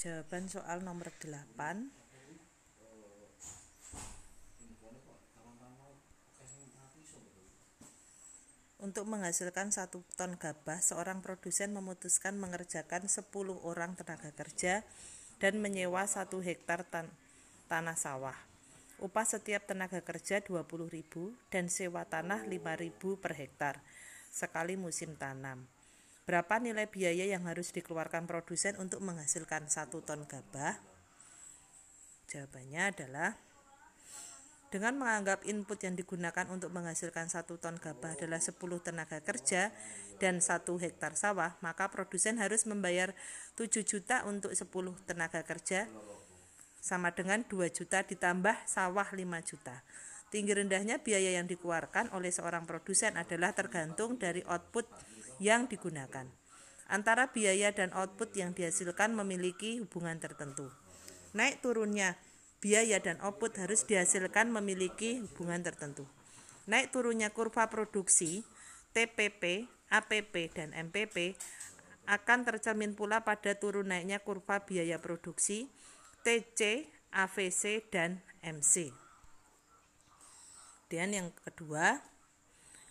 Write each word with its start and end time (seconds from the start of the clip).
Jawaban 0.00 0.48
soal 0.48 0.80
nomor 0.80 1.12
8 1.12 1.60
Untuk 8.80 9.04
menghasilkan 9.04 9.68
satu 9.68 10.00
ton 10.16 10.40
gabah, 10.40 10.80
seorang 10.80 11.20
produsen 11.20 11.76
memutuskan 11.76 12.40
mengerjakan 12.40 13.12
10 13.12 13.28
orang 13.60 13.92
tenaga 13.92 14.32
kerja 14.32 14.88
dan 15.36 15.60
menyewa 15.60 16.08
satu 16.08 16.40
hektar 16.40 16.88
tan 16.88 17.12
tanah 17.68 18.00
sawah. 18.00 18.40
Upah 19.04 19.28
setiap 19.28 19.68
tenaga 19.68 20.00
kerja 20.00 20.40
20.000 20.40 20.88
dan 21.52 21.68
sewa 21.68 22.08
tanah 22.08 22.48
5.000 22.48 22.96
per 23.20 23.36
hektar 23.36 23.84
sekali 24.32 24.80
musim 24.80 25.12
tanam. 25.20 25.68
Berapa 26.30 26.62
nilai 26.62 26.86
biaya 26.86 27.26
yang 27.26 27.42
harus 27.50 27.74
dikeluarkan 27.74 28.30
produsen 28.30 28.78
untuk 28.78 29.02
menghasilkan 29.02 29.66
satu 29.66 29.98
ton 29.98 30.22
gabah? 30.30 30.78
Jawabannya 32.30 32.94
adalah 32.94 33.34
dengan 34.70 34.94
menganggap 34.94 35.42
input 35.42 35.82
yang 35.82 35.98
digunakan 35.98 36.46
untuk 36.46 36.70
menghasilkan 36.70 37.26
satu 37.26 37.58
ton 37.58 37.82
gabah 37.82 38.14
adalah 38.14 38.38
10 38.38 38.54
tenaga 38.78 39.18
kerja 39.18 39.74
dan 40.22 40.38
satu 40.38 40.78
hektar 40.78 41.18
sawah, 41.18 41.58
maka 41.66 41.90
produsen 41.90 42.38
harus 42.38 42.62
membayar 42.62 43.10
7 43.58 43.82
juta 43.82 44.22
untuk 44.22 44.54
10 44.54 44.70
tenaga 45.10 45.42
kerja 45.42 45.90
sama 46.78 47.10
dengan 47.10 47.42
2 47.42 47.74
juta 47.74 48.06
ditambah 48.06 48.54
sawah 48.70 49.10
5 49.10 49.18
juta. 49.42 49.82
Tinggi 50.30 50.54
rendahnya 50.54 51.02
biaya 51.02 51.34
yang 51.42 51.50
dikeluarkan 51.50 52.14
oleh 52.14 52.30
seorang 52.30 52.62
produsen 52.62 53.18
adalah 53.18 53.50
tergantung 53.50 54.14
dari 54.14 54.46
output 54.46 54.86
yang 55.42 55.66
digunakan. 55.66 56.30
Antara 56.86 57.34
biaya 57.34 57.74
dan 57.74 57.90
output 57.90 58.30
yang 58.38 58.54
dihasilkan 58.54 59.10
memiliki 59.10 59.82
hubungan 59.82 60.22
tertentu. 60.22 60.70
Naik 61.34 61.58
turunnya 61.62 62.14
biaya 62.62 63.02
dan 63.02 63.18
output 63.26 63.58
harus 63.58 63.82
dihasilkan 63.82 64.54
memiliki 64.54 65.18
hubungan 65.18 65.66
tertentu. 65.66 66.06
Naik 66.70 66.94
turunnya 66.94 67.34
kurva 67.34 67.66
produksi, 67.66 68.46
TPP, 68.94 69.66
APP, 69.90 70.34
dan 70.54 70.70
MPP 70.70 71.34
akan 72.06 72.46
tercermin 72.46 72.94
pula 72.94 73.26
pada 73.26 73.58
turun 73.58 73.90
naiknya 73.90 74.22
kurva 74.22 74.62
biaya 74.62 75.02
produksi, 75.02 75.66
TC, 76.22 76.86
AVC, 77.10 77.90
dan 77.90 78.22
MC. 78.46 79.09
Dan 80.90 81.14
yang 81.14 81.30
kedua, 81.46 82.02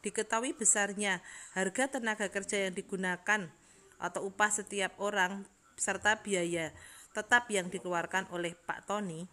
Diketahui 0.00 0.56
besarnya 0.56 1.20
harga 1.52 2.00
tenaga 2.00 2.32
kerja 2.32 2.68
yang 2.68 2.72
digunakan 2.72 3.52
atau 4.00 4.32
upah 4.32 4.48
setiap 4.48 4.96
orang 4.96 5.44
serta 5.76 6.24
biaya 6.24 6.72
tetap 7.12 7.52
yang 7.52 7.68
dikeluarkan 7.68 8.32
oleh 8.32 8.56
Pak 8.56 8.88
Tony. 8.88 9.28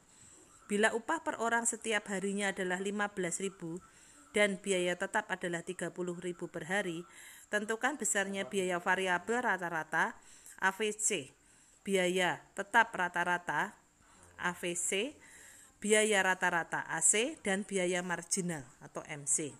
Bila 0.68 0.92
upah 0.92 1.24
per 1.24 1.40
orang 1.40 1.64
setiap 1.64 2.12
harinya 2.12 2.52
adalah 2.52 2.84
15.000 2.84 3.56
dan 4.36 4.60
biaya 4.60 5.00
tetap 5.00 5.32
adalah 5.32 5.64
30.000 5.64 5.96
per 6.52 6.64
hari, 6.68 7.08
tentukan 7.48 7.96
besarnya 7.96 8.44
biaya 8.44 8.76
variabel 8.84 9.48
rata-rata 9.48 10.20
AVC, 10.60 11.32
biaya 11.88 12.44
tetap 12.60 12.92
rata-rata 12.92 13.72
AVC, 14.36 15.16
biaya 15.78 16.26
rata-rata 16.26 16.82
AC 16.90 17.38
dan 17.46 17.62
biaya 17.62 18.02
marginal 18.02 18.66
atau 18.82 19.06
MC. 19.06 19.54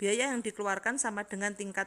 Biaya 0.00 0.32
yang 0.32 0.40
dikeluarkan 0.40 0.96
sama 0.98 1.28
dengan 1.28 1.54
tingkat 1.54 1.86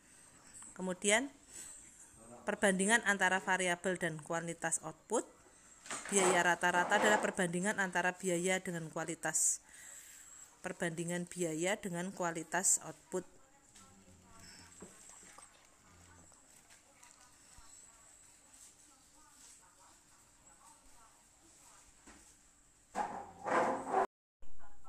Kemudian 0.78 1.34
perbandingan 2.46 3.02
antara 3.08 3.42
variabel 3.42 3.98
dan 3.98 4.22
kualitas 4.22 4.78
output. 4.86 5.26
Biaya 6.08 6.40
rata-rata 6.40 6.96
adalah 6.96 7.20
perbandingan 7.20 7.76
antara 7.76 8.16
biaya 8.16 8.56
dengan 8.62 8.88
kualitas 8.88 9.60
perbandingan 10.64 11.28
biaya 11.28 11.76
dengan 11.76 12.08
kualitas 12.16 12.80
output. 12.88 13.28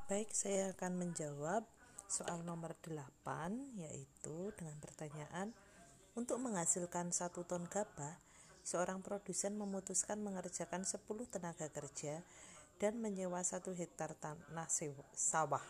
Baik, 0.08 0.32
saya 0.32 0.72
akan 0.72 0.96
menjawab 0.96 1.68
soal 2.08 2.40
nomor 2.48 2.72
8 2.88 3.28
yaitu 3.76 4.56
dengan 4.56 4.80
pertanyaan 4.80 5.52
untuk 6.16 6.40
menghasilkan 6.40 7.12
satu 7.12 7.44
ton 7.44 7.68
gabah, 7.68 8.16
seorang 8.64 9.04
produsen 9.04 9.60
memutuskan 9.60 10.24
mengerjakan 10.24 10.88
10 10.88 11.04
tenaga 11.28 11.68
kerja 11.68 12.24
dan 12.82 13.00
menyewa 13.00 13.40
satu 13.42 13.72
hektar 13.72 14.16
tanah 14.20 14.68
sawah. 15.16 15.64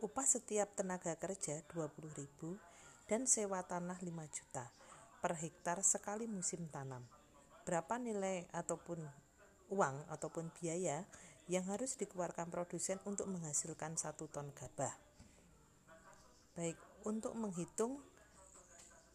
Upah 0.00 0.26
setiap 0.28 0.76
tenaga 0.76 1.16
kerja 1.16 1.64
20.000 1.72 3.08
dan 3.08 3.24
sewa 3.24 3.64
tanah 3.64 3.96
5 4.00 4.12
juta 4.36 4.68
per 5.20 5.32
hektar 5.40 5.80
sekali 5.80 6.28
musim 6.28 6.68
tanam. 6.68 7.04
Berapa 7.64 7.96
nilai 7.96 8.46
ataupun 8.52 9.00
uang 9.72 9.96
ataupun 10.12 10.52
biaya 10.54 11.02
yang 11.46 11.66
harus 11.70 11.94
dikeluarkan 11.98 12.50
produsen 12.50 12.98
untuk 13.06 13.30
menghasilkan 13.30 13.94
satu 13.94 14.26
ton 14.30 14.50
gabah. 14.54 14.94
Baik, 16.58 16.78
untuk 17.06 17.34
menghitung 17.38 18.02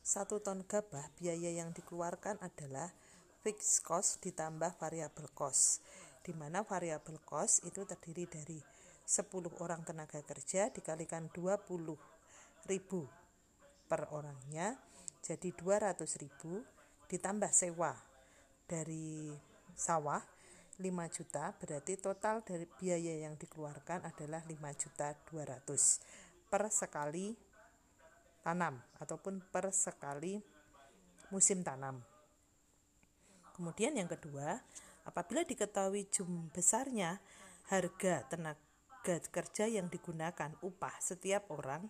satu 0.01 0.41
ton 0.41 0.65
gabah, 0.65 1.13
biaya 1.19 1.51
yang 1.53 1.75
dikeluarkan 1.75 2.41
adalah 2.41 2.89
fixed 3.41 3.81
cost 3.85 4.21
ditambah 4.21 4.77
variable 4.77 5.29
cost, 5.33 5.81
di 6.21 6.33
mana 6.37 6.61
variable 6.61 7.17
cost 7.25 7.65
itu 7.65 7.85
terdiri 7.85 8.29
dari 8.29 8.59
10 9.05 9.27
orang 9.59 9.81
tenaga 9.81 10.21
kerja 10.21 10.69
dikalikan 10.69 11.27
20 11.33 12.69
ribu 12.69 13.01
per 13.89 14.07
orangnya, 14.13 14.77
jadi 15.19 15.51
200 15.51 15.99
ribu 16.21 16.63
ditambah 17.11 17.51
sewa 17.51 17.91
dari 18.69 19.35
sawah 19.75 20.23
5 20.79 20.87
juta 21.11 21.51
berarti 21.59 21.99
total 21.99 22.39
dari 22.41 22.63
biaya 22.65 23.27
yang 23.27 23.35
dikeluarkan 23.35 24.07
adalah 24.07 24.41
5 24.47 24.55
juta 24.79 25.13
200 25.27 26.47
per 26.47 26.63
sekali 26.71 27.35
tanam 28.41 28.81
ataupun 28.97 29.43
per 29.51 29.69
sekali 29.69 30.41
musim 31.29 31.61
tanam. 31.61 32.01
Kemudian 33.53 33.93
yang 33.93 34.09
kedua, 34.09 34.57
apabila 35.07 35.41
diketahui 35.45 36.09
jum 36.09 36.49
besarnya 36.53 37.21
harga 37.69 38.25
tenaga 38.29 38.59
kerja 39.33 39.65
yang 39.65 39.89
digunakan 39.89 40.53
upah 40.61 40.95
setiap 41.01 41.49
orang 41.49 41.89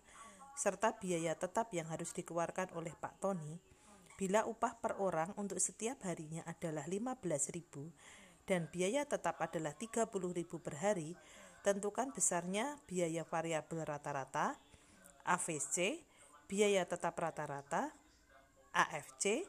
serta 0.56 0.96
biaya 1.00 1.36
tetap 1.36 1.72
yang 1.76 1.88
harus 1.90 2.12
dikeluarkan 2.16 2.76
oleh 2.76 2.92
Pak 2.96 3.24
Tony, 3.24 3.60
bila 4.20 4.46
upah 4.46 4.78
per 4.78 5.00
orang 5.02 5.34
untuk 5.40 5.58
setiap 5.58 6.06
harinya 6.06 6.46
adalah 6.46 6.86
15.000 6.86 8.46
dan 8.46 8.70
biaya 8.70 9.08
tetap 9.08 9.42
adalah 9.42 9.74
30.000 9.74 10.12
per 10.62 10.76
hari, 10.78 11.18
tentukan 11.66 12.14
besarnya 12.14 12.78
biaya 12.86 13.26
variabel 13.26 13.86
rata-rata, 13.86 14.58
AVC, 15.26 16.04
biaya 16.46 16.86
tetap 16.86 17.16
rata-rata, 17.18 17.94
AFC, 18.76 19.46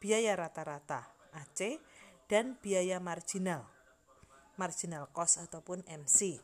biaya 0.00 0.34
rata-rata, 0.38 1.06
AC, 1.34 1.76
dan 2.28 2.60
biaya 2.60 3.00
marginal, 3.00 3.64
marginal 4.60 5.08
cost 5.16 5.40
ataupun 5.40 5.80
MC. 5.88 6.36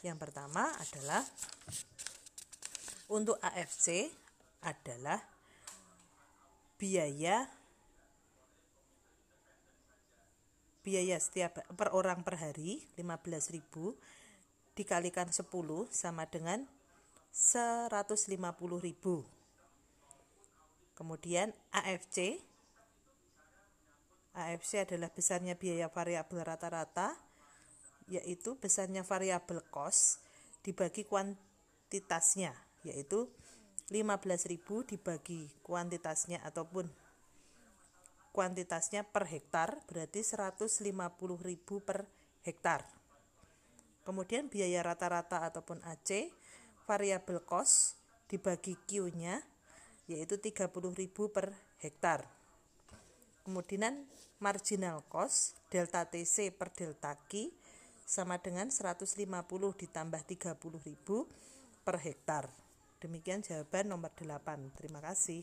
Yang 0.00 0.18
pertama 0.18 0.72
adalah 0.80 1.20
untuk 3.12 3.36
AFC 3.44 4.08
adalah 4.64 5.20
biaya 6.80 7.46
biaya 10.80 11.18
setiap 11.18 11.66
per 11.74 11.90
orang 11.92 12.22
per 12.22 12.38
hari 12.38 12.78
15.000 12.94 13.58
dikalikan 14.78 15.28
10 15.34 15.42
sama 15.90 16.30
dengan 16.30 16.62
150.000. 17.34 18.32
Kemudian 20.96 21.50
AFC 21.74 22.38
AFC 24.36 24.84
adalah 24.84 25.08
besarnya 25.08 25.56
biaya 25.56 25.88
variabel 25.88 26.44
rata-rata 26.44 27.16
yaitu 28.06 28.60
besarnya 28.60 29.00
variabel 29.02 29.64
cost 29.72 30.20
dibagi 30.60 31.08
kuantitasnya 31.08 32.52
yaitu 32.84 33.32
15.000 33.88 34.60
dibagi 34.92 35.48
kuantitasnya 35.64 36.44
ataupun 36.44 36.86
kuantitasnya 38.36 39.08
per 39.08 39.24
hektar 39.32 39.80
berarti 39.88 40.20
150.000 40.20 40.84
per 41.80 42.04
hektar. 42.44 42.84
Kemudian 44.04 44.46
biaya 44.52 44.86
rata-rata 44.86 45.42
ataupun 45.50 45.82
AC, 45.82 46.30
variabel 46.86 47.42
cost 47.42 47.98
dibagi 48.30 48.76
Q-nya 48.86 49.42
yaitu 50.06 50.38
30.000 50.38 50.70
per 51.32 51.56
hektar. 51.82 52.22
Kemudian 53.42 54.06
marginal 54.38 55.02
cost 55.08 55.56
delta 55.72 56.04
TC 56.04 56.52
per 56.52 56.70
delta 56.72 57.16
Q 57.16 57.50
sama 58.06 58.38
dengan 58.38 58.70
150 58.70 59.18
ditambah 59.82 60.22
30.000 60.22 60.56
per 61.82 61.96
hektar. 61.98 62.46
Demikian 63.02 63.42
jawaban 63.42 63.90
nomor 63.90 64.14
8. 64.14 64.72
Terima 64.78 65.02
kasih. 65.02 65.42